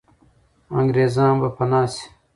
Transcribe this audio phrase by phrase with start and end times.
[0.79, 2.05] انګریزان به پنا سي.